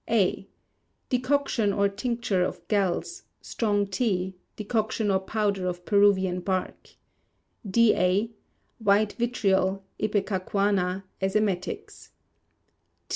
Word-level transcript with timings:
A. 0.09 0.47
Decoction 1.09 1.71
or 1.71 1.87
tincture 1.87 2.41
of 2.43 2.67
galls; 2.67 3.21
strong 3.39 3.85
tea; 3.85 4.33
decoction 4.55 5.11
or 5.11 5.19
powder 5.19 5.67
of 5.67 5.85
Peruvian 5.85 6.39
bark. 6.39 6.95
D.A. 7.69 8.31
White 8.79 9.13
vitriol, 9.19 9.83
ipecacuanha, 10.01 11.03
as 11.21 11.35
emetics. 11.35 12.09